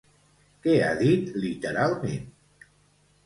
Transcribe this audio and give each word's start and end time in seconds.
Què 0.63 0.77
ha 0.85 0.95
dit, 1.01 1.27
literalment? 1.43 2.25